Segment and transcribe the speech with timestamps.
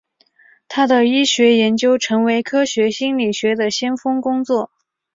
[0.67, 4.71] 他的医学研究成为科学心理学的先锋工作。